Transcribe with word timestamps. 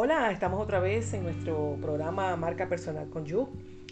Hola, 0.00 0.30
estamos 0.30 0.62
otra 0.62 0.78
vez 0.78 1.12
en 1.12 1.24
nuestro 1.24 1.76
programa 1.82 2.36
Marca 2.36 2.68
Personal 2.68 3.10
con 3.10 3.26
You. 3.26 3.48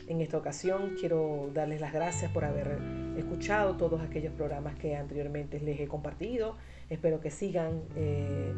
En 0.06 0.20
esta 0.20 0.38
ocasión 0.38 0.94
quiero 1.00 1.50
darles 1.52 1.80
las 1.80 1.92
gracias 1.92 2.30
por 2.30 2.44
haber 2.44 2.78
escuchado 3.16 3.76
todos 3.76 4.00
aquellos 4.00 4.32
programas 4.32 4.76
que 4.76 4.94
anteriormente 4.94 5.58
les 5.58 5.80
he 5.80 5.88
compartido. 5.88 6.54
Espero 6.90 7.18
que 7.20 7.32
sigan 7.32 7.82
eh, 7.96 8.54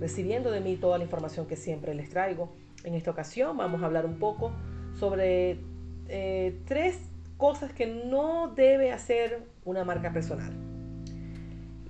recibiendo 0.00 0.50
de 0.50 0.62
mí 0.62 0.76
toda 0.76 0.96
la 0.96 1.04
información 1.04 1.46
que 1.46 1.56
siempre 1.56 1.94
les 1.94 2.08
traigo. 2.08 2.54
En 2.84 2.94
esta 2.94 3.10
ocasión 3.10 3.58
vamos 3.58 3.82
a 3.82 3.84
hablar 3.84 4.06
un 4.06 4.18
poco 4.18 4.52
sobre 4.98 5.58
eh, 6.08 6.58
tres 6.64 6.98
cosas 7.36 7.70
que 7.74 7.84
no 7.84 8.54
debe 8.56 8.92
hacer 8.92 9.42
una 9.66 9.84
marca 9.84 10.10
personal. 10.10 10.54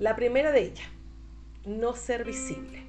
La 0.01 0.17
primera 0.17 0.51
de 0.51 0.63
ellas, 0.63 0.89
no 1.65 1.93
ser 1.93 2.25
visible 2.25 2.88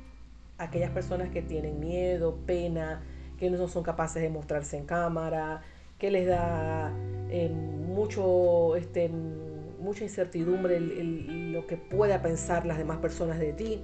aquellas 0.59 0.91
personas 0.91 1.29
que 1.29 1.41
tienen 1.41 1.79
miedo, 1.79 2.37
pena, 2.45 3.01
que 3.37 3.49
no 3.49 3.67
son 3.67 3.83
capaces 3.83 4.21
de 4.21 4.29
mostrarse 4.29 4.77
en 4.77 4.85
cámara, 4.85 5.61
que 5.97 6.11
les 6.11 6.27
da 6.27 6.93
eh, 7.29 7.49
mucho, 7.49 8.75
este, 8.75 9.09
mucha 9.09 10.03
incertidumbre 10.03 10.79
lo 10.79 11.65
que 11.65 11.77
pueda 11.77 12.21
pensar 12.21 12.65
las 12.65 12.77
demás 12.77 12.97
personas 12.97 13.39
de 13.39 13.53
ti. 13.53 13.81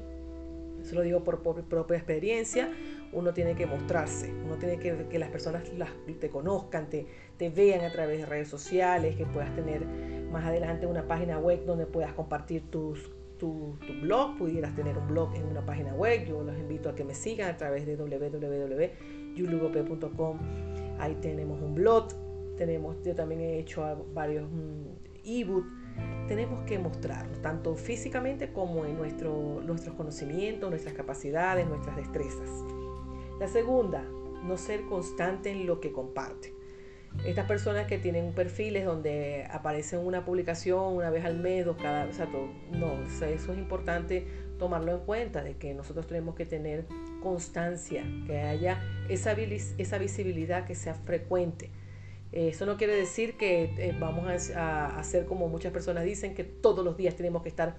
Eso 0.82 0.96
lo 0.96 1.02
digo 1.02 1.24
por, 1.24 1.42
propia 1.42 1.98
experiencia. 1.98 2.70
Uno 3.12 3.34
tiene 3.34 3.56
que 3.56 3.66
mostrarse, 3.66 4.32
uno 4.46 4.58
tiene 4.58 4.78
que 4.78 5.08
que 5.10 5.18
las 5.18 5.30
personas 5.30 5.64
te 6.20 6.30
conozcan, 6.30 6.90
te, 6.90 7.08
te 7.38 7.50
vean 7.50 7.86
a 7.86 7.92
través 7.92 8.20
de 8.20 8.26
redes 8.26 8.50
sociales, 8.50 9.16
que 9.16 9.26
puedas 9.26 9.56
tener 9.56 9.86
más 10.32 10.46
adelante 10.46 10.86
una 10.86 11.08
página 11.08 11.40
web 11.40 11.66
donde 11.66 11.86
puedas 11.86 12.14
compartir 12.14 12.70
tus 12.70 13.10
tu, 13.38 13.78
blog, 14.02 14.38
pudieras 14.38 14.76
tener 14.76 14.98
un 14.98 15.08
blog 15.08 15.34
en 15.36 15.46
una 15.46 15.64
página 15.66 15.94
web. 15.94 16.26
Yo 16.26 16.44
los 16.44 16.58
invito 16.58 16.90
a 16.90 16.96
que 16.96 17.04
me 17.04 17.14
sigan 17.14 17.50
a 17.50 17.58
través 17.58 17.86
de 17.86 17.96
www.yulugope.com. 17.96 20.40
Ahí 21.00 21.16
tenemos 21.16 21.62
un 21.62 21.76
blog. 21.76 22.08
Tenemos, 22.58 22.98
yo 23.04 23.14
también 23.16 23.42
he 23.42 23.60
hecho 23.60 24.08
varios 24.14 24.50
mm, 24.50 24.86
ebooks. 25.24 25.68
Tenemos 26.28 26.62
que 26.62 26.80
mostrarnos, 26.80 27.40
tanto 27.42 27.76
físicamente 27.76 28.52
como 28.52 28.86
en 28.86 28.98
nuestro, 28.98 29.62
nuestros 29.62 29.96
conocimientos, 29.96 30.70
nuestras 30.70 30.96
capacidades, 30.96 31.68
nuestras 31.68 31.96
destrezas. 31.96 32.50
La 33.40 33.48
segunda, 33.48 34.04
no 34.44 34.58
ser 34.58 34.86
constante 34.86 35.52
en 35.52 35.68
lo 35.68 35.80
que 35.80 35.92
comparte. 35.92 36.55
Estas 37.24 37.48
personas 37.48 37.88
que 37.88 37.98
tienen 37.98 38.34
perfiles 38.34 38.86
donde 38.86 39.48
aparece 39.50 39.98
una 39.98 40.26
publicación 40.26 40.96
una 40.96 41.10
vez 41.10 41.26
al 41.26 41.38
mes, 41.38 41.66
o 41.66 41.76
cada, 41.76 42.06
o 42.06 42.14
sea, 42.14 42.28
no, 42.72 43.04
eso 43.04 43.26
es 43.26 43.58
importante 43.58 44.28
tomarlo 44.58 44.94
en 44.94 45.00
cuenta, 45.00 45.44
de 45.44 45.58
que 45.58 45.74
nosotros 45.74 46.08
tenemos 46.08 46.36
que 46.36 46.46
tener 46.46 46.86
constancia, 47.22 48.04
que 48.28 48.40
haya 48.42 48.80
esa, 49.10 49.34
visibilidad 49.34 50.66
que 50.66 50.76
sea 50.76 50.94
frecuente. 50.94 51.70
Eso 52.32 52.66
no 52.66 52.78
quiere 52.78 52.96
decir 52.96 53.38
que 53.38 53.74
eh, 53.78 53.96
vamos 54.00 54.52
a, 54.52 54.98
hacer 54.98 55.26
como 55.26 55.48
muchas 55.48 55.72
personas 55.72 56.04
dicen, 56.04 56.36
que 56.36 56.44
todos 56.44 56.84
los 56.84 56.98
días 56.98 57.16
tenemos 57.16 57.44
que 57.44 57.50
estar 57.50 57.76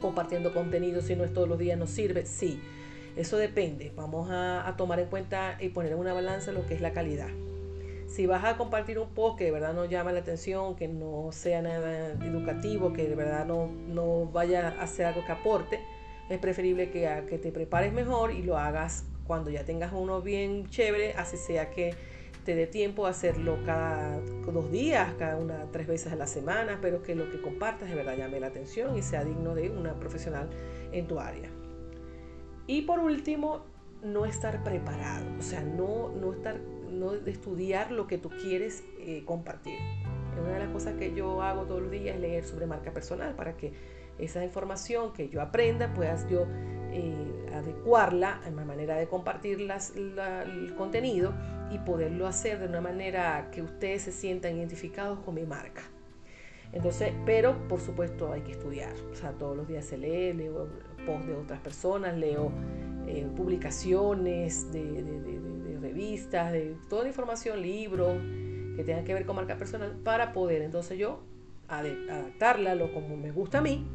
compartiendo 0.00 0.52
contenido, 0.52 1.00
si 1.00 1.16
no 1.16 1.24
es 1.24 1.32
todos 1.32 1.48
los 1.48 1.58
días 1.58 1.78
nos 1.78 1.90
sirve. 1.90 2.26
Sí, 2.26 2.60
eso 3.16 3.36
depende. 3.36 3.92
Vamos 3.96 4.28
a 4.30 4.74
tomar 4.76 5.00
en 5.00 5.08
cuenta 5.08 5.56
y 5.60 5.70
poner 5.70 5.92
en 5.92 5.98
una 5.98 6.12
balanza 6.12 6.52
lo 6.52 6.66
que 6.66 6.74
es 6.74 6.80
la 6.80 6.92
calidad. 6.92 7.30
Si 8.16 8.24
vas 8.24 8.42
a 8.46 8.56
compartir 8.56 8.98
un 8.98 9.10
post 9.10 9.36
que 9.36 9.44
de 9.44 9.50
verdad 9.50 9.74
no 9.74 9.84
llama 9.84 10.10
la 10.10 10.20
atención, 10.20 10.74
que 10.74 10.88
no 10.88 11.32
sea 11.32 11.60
nada 11.60 12.12
educativo, 12.24 12.94
que 12.94 13.06
de 13.06 13.14
verdad 13.14 13.44
no, 13.44 13.66
no 13.66 14.24
vaya 14.24 14.68
a 14.68 14.84
hacer 14.84 15.04
algo 15.04 15.22
que 15.26 15.32
aporte, 15.32 15.80
es 16.30 16.38
preferible 16.38 16.90
que, 16.90 17.24
que 17.28 17.36
te 17.36 17.52
prepares 17.52 17.92
mejor 17.92 18.30
y 18.32 18.42
lo 18.42 18.56
hagas 18.56 19.04
cuando 19.26 19.50
ya 19.50 19.64
tengas 19.64 19.92
uno 19.92 20.22
bien 20.22 20.66
chévere, 20.70 21.12
así 21.12 21.36
sea 21.36 21.68
que 21.68 21.94
te 22.46 22.54
dé 22.54 22.66
tiempo 22.66 23.04
a 23.04 23.10
hacerlo 23.10 23.58
cada 23.66 24.18
dos 24.18 24.72
días, 24.72 25.12
cada 25.18 25.36
una, 25.36 25.66
tres 25.70 25.86
veces 25.86 26.10
a 26.10 26.16
la 26.16 26.26
semana, 26.26 26.78
pero 26.80 27.02
que 27.02 27.14
lo 27.14 27.30
que 27.30 27.42
compartas 27.42 27.90
de 27.90 27.96
verdad 27.96 28.16
llame 28.16 28.40
la 28.40 28.46
atención 28.46 28.96
y 28.96 29.02
sea 29.02 29.24
digno 29.24 29.54
de 29.54 29.68
una 29.68 29.92
profesional 29.92 30.48
en 30.90 31.06
tu 31.06 31.20
área. 31.20 31.50
Y 32.66 32.80
por 32.80 32.98
último, 32.98 33.66
no 34.02 34.24
estar 34.24 34.64
preparado, 34.64 35.26
o 35.38 35.42
sea, 35.42 35.60
no, 35.60 36.08
no 36.08 36.32
estar 36.32 36.56
no 36.96 37.14
estudiar 37.14 37.90
lo 37.92 38.06
que 38.06 38.18
tú 38.18 38.30
quieres 38.30 38.84
eh, 38.98 39.22
compartir. 39.24 39.78
Una 40.40 40.52
de 40.52 40.58
las 40.58 40.68
cosas 40.68 40.94
que 40.94 41.14
yo 41.14 41.42
hago 41.42 41.62
todos 41.64 41.82
los 41.82 41.90
días 41.90 42.16
es 42.16 42.20
leer 42.20 42.44
sobre 42.44 42.66
marca 42.66 42.92
personal 42.92 43.34
para 43.34 43.56
que 43.56 43.72
esa 44.18 44.44
información 44.44 45.12
que 45.12 45.28
yo 45.28 45.40
aprenda 45.40 45.92
puedas 45.94 46.28
yo 46.28 46.46
eh, 46.92 47.46
adecuarla 47.54 48.40
a 48.44 48.50
mi 48.50 48.64
manera 48.64 48.96
de 48.96 49.06
compartir 49.08 49.60
el 49.60 50.74
contenido 50.76 51.34
y 51.70 51.78
poderlo 51.78 52.26
hacer 52.26 52.58
de 52.58 52.66
una 52.66 52.80
manera 52.80 53.50
que 53.50 53.62
ustedes 53.62 54.02
se 54.02 54.12
sientan 54.12 54.56
identificados 54.56 55.18
con 55.20 55.34
mi 55.34 55.44
marca. 55.44 55.82
Entonces, 56.76 57.14
pero 57.24 57.56
por 57.68 57.80
supuesto 57.80 58.30
hay 58.32 58.42
que 58.42 58.52
estudiar. 58.52 58.92
O 59.10 59.14
sea, 59.14 59.32
todos 59.32 59.56
los 59.56 59.66
días 59.66 59.86
se 59.86 59.96
lee, 59.96 60.34
leo 60.34 60.68
posts 61.06 61.26
de 61.26 61.34
otras 61.34 61.60
personas, 61.60 62.18
leo 62.18 62.52
eh, 63.06 63.26
publicaciones 63.34 64.70
de 64.72 65.78
revistas, 65.80 66.52
de 66.52 66.76
toda 66.90 67.04
la 67.04 67.08
información, 67.08 67.62
libros 67.62 68.14
que 68.76 68.84
tengan 68.84 69.04
que 69.04 69.14
ver 69.14 69.24
con 69.24 69.36
marca 69.36 69.56
personal 69.56 69.96
para 70.04 70.34
poder 70.34 70.60
entonces 70.60 70.98
yo 70.98 71.22
adaptarla 71.68 72.74
lo 72.74 72.92
como 72.92 73.16
me 73.16 73.30
gusta 73.30 73.58
a 73.58 73.60
mí, 73.62 73.86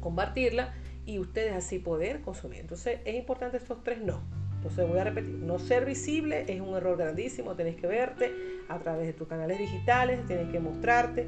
compartirla 0.00 0.74
y 1.04 1.18
ustedes 1.18 1.52
así 1.52 1.80
poder 1.80 2.20
consumir. 2.20 2.60
Entonces 2.60 3.00
es 3.04 3.16
importante 3.16 3.56
estos 3.56 3.82
tres 3.82 4.00
no. 4.00 4.22
Entonces 4.54 4.88
voy 4.88 4.98
a 4.98 5.04
repetir, 5.04 5.34
no 5.34 5.58
ser 5.58 5.84
visible 5.84 6.44
es 6.46 6.60
un 6.60 6.76
error 6.76 6.96
grandísimo, 6.96 7.56
tenés 7.56 7.74
que 7.74 7.88
verte 7.88 8.32
a 8.68 8.78
través 8.78 9.06
de 9.08 9.12
tus 9.14 9.26
canales 9.26 9.58
digitales, 9.58 10.24
tienes 10.26 10.50
que 10.50 10.60
mostrarte, 10.60 11.26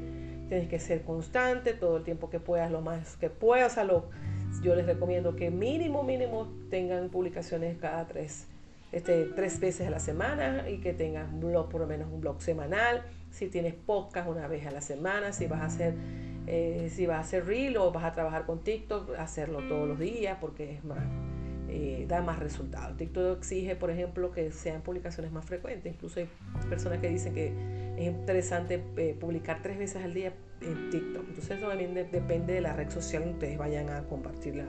tienes 0.51 0.67
que 0.67 0.79
ser 0.79 1.03
constante 1.03 1.73
todo 1.73 1.95
el 1.95 2.03
tiempo 2.03 2.29
que 2.29 2.41
puedas, 2.41 2.69
lo 2.69 2.81
más 2.81 3.15
que 3.15 3.29
puedas. 3.29 3.77
O 3.77 4.09
yo 4.61 4.75
les 4.75 4.85
recomiendo 4.85 5.37
que 5.37 5.49
mínimo, 5.49 6.03
mínimo 6.03 6.49
tengan 6.69 7.07
publicaciones 7.07 7.77
cada 7.77 8.05
tres 8.05 8.47
este, 8.91 9.27
tres 9.33 9.61
veces 9.61 9.87
a 9.87 9.89
la 9.89 9.99
semana 9.99 10.69
y 10.69 10.79
que 10.79 10.91
tengas 10.91 11.31
un 11.31 11.39
blog, 11.39 11.69
por 11.69 11.79
lo 11.79 11.87
menos 11.87 12.11
un 12.11 12.19
blog 12.19 12.41
semanal. 12.41 13.03
Si 13.29 13.47
tienes 13.47 13.75
podcast 13.75 14.27
una 14.27 14.45
vez 14.49 14.67
a 14.67 14.71
la 14.71 14.81
semana, 14.81 15.31
si 15.31 15.47
vas 15.47 15.61
a 15.61 15.67
hacer, 15.67 15.93
eh, 16.47 16.89
si 16.93 17.05
vas 17.05 17.19
a 17.19 17.21
hacer 17.21 17.45
reel 17.45 17.77
o 17.77 17.93
vas 17.93 18.03
a 18.03 18.11
trabajar 18.11 18.45
con 18.45 18.61
TikTok, 18.61 19.15
hacerlo 19.17 19.65
todos 19.69 19.87
los 19.87 19.99
días 19.99 20.37
porque 20.41 20.73
es 20.73 20.83
más, 20.83 20.99
eh, 21.73 22.05
da 22.05 22.21
más 22.21 22.37
resultados. 22.37 22.97
TikTok 22.97 23.37
exige, 23.37 23.77
por 23.77 23.91
ejemplo, 23.91 24.33
que 24.33 24.51
sean 24.51 24.81
publicaciones 24.81 25.31
más 25.31 25.45
frecuentes. 25.45 25.93
Incluso 25.93 26.19
hay 26.19 26.27
personas 26.69 26.99
que 26.99 27.07
dicen 27.07 27.33
que 27.33 27.53
es 27.97 28.05
interesante 28.05 28.83
eh, 28.97 29.15
publicar 29.17 29.61
tres 29.61 29.79
veces 29.79 30.03
al 30.03 30.13
día 30.13 30.33
en 30.59 30.89
TikTok. 30.89 31.29
Entonces 31.29 31.57
eso 31.57 31.69
también 31.69 31.93
depende 31.93 32.53
de 32.53 32.61
la 32.61 32.73
red 32.73 32.89
social 32.89 33.23
donde 33.23 33.35
ustedes 33.35 33.57
vayan 33.57 33.89
a 33.89 34.03
compartir 34.03 34.55
la 34.55 34.67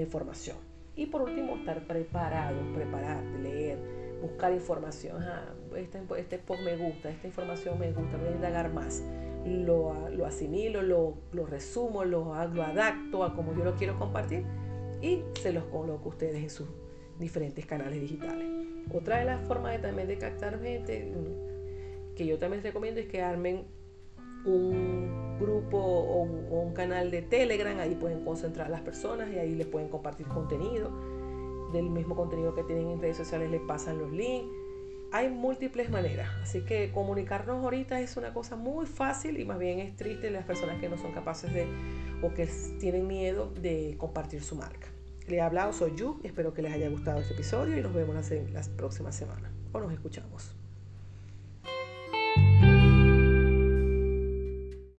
información. 0.00 0.56
Y 0.94 1.06
por 1.06 1.22
último, 1.22 1.56
estar 1.56 1.80
preparado, 1.88 2.56
prepararte, 2.72 3.38
leer, 3.40 3.78
buscar 4.22 4.52
información. 4.52 5.24
este, 5.76 6.00
este 6.18 6.38
post 6.38 6.62
me 6.62 6.76
gusta, 6.76 7.10
esta 7.10 7.26
información 7.26 7.80
me 7.80 7.90
gusta, 7.90 8.16
voy 8.16 8.28
a 8.28 8.32
indagar 8.32 8.72
más. 8.72 9.02
Lo, 9.44 10.08
lo 10.10 10.24
asimilo, 10.24 10.82
lo, 10.82 11.14
lo 11.32 11.46
resumo, 11.46 12.04
lo, 12.04 12.32
lo 12.46 12.62
adapto 12.62 13.24
a 13.24 13.34
como 13.34 13.56
yo 13.56 13.64
lo 13.64 13.74
quiero 13.74 13.98
compartir 13.98 14.44
y 15.00 15.22
se 15.40 15.52
los 15.52 15.64
coloco 15.64 16.08
ustedes 16.08 16.36
en 16.36 16.50
sus 16.50 16.68
diferentes 17.18 17.66
canales 17.66 18.00
digitales. 18.00 18.46
Otra 18.92 19.18
de 19.18 19.24
las 19.24 19.46
formas 19.46 19.72
de, 19.72 19.78
también 19.78 20.08
de 20.08 20.18
captar 20.18 20.60
gente 20.60 21.12
que 22.16 22.26
yo 22.26 22.38
también 22.38 22.62
recomiendo 22.62 23.00
es 23.00 23.06
que 23.06 23.22
armen 23.22 23.64
un 24.44 25.38
grupo 25.38 25.78
o 25.78 26.22
un, 26.22 26.72
canal 26.72 27.10
de 27.10 27.22
Telegram, 27.22 27.78
ahí 27.80 27.96
pueden 27.96 28.24
concentrar 28.24 28.68
a 28.68 28.70
las 28.70 28.82
personas 28.82 29.28
y 29.32 29.38
ahí 29.38 29.54
les 29.54 29.66
pueden 29.66 29.88
compartir 29.88 30.26
contenido. 30.28 30.90
Del 31.72 31.90
mismo 31.90 32.14
contenido 32.14 32.54
que 32.54 32.62
tienen 32.62 32.88
en 32.88 33.00
redes 33.00 33.16
sociales 33.16 33.50
les 33.50 33.60
pasan 33.62 33.98
los 33.98 34.10
links. 34.12 34.48
Hay 35.10 35.30
múltiples 35.30 35.88
maneras, 35.88 36.28
así 36.42 36.60
que 36.60 36.92
comunicarnos 36.92 37.64
ahorita 37.64 37.98
es 38.00 38.18
una 38.18 38.34
cosa 38.34 38.56
muy 38.56 38.84
fácil 38.84 39.40
y 39.40 39.44
más 39.46 39.58
bien 39.58 39.78
es 39.78 39.96
triste 39.96 40.30
las 40.30 40.44
personas 40.44 40.78
que 40.80 40.90
no 40.90 40.98
son 40.98 41.12
capaces 41.12 41.50
de 41.54 41.66
o 42.22 42.34
que 42.34 42.46
tienen 42.78 43.06
miedo 43.06 43.50
de 43.58 43.96
compartir 43.96 44.42
su 44.42 44.54
marca. 44.54 44.88
Les 45.26 45.38
he 45.38 45.40
hablado, 45.40 45.72
soy 45.72 45.94
Yu, 45.96 46.20
espero 46.24 46.52
que 46.52 46.60
les 46.60 46.72
haya 46.72 46.90
gustado 46.90 47.20
este 47.20 47.32
episodio 47.32 47.78
y 47.78 47.82
nos 47.82 47.94
vemos 47.94 48.14
la, 48.14 48.36
la 48.52 48.76
próxima 48.76 49.10
semana 49.10 49.50
o 49.72 49.80
nos 49.80 49.92
escuchamos. 49.92 50.54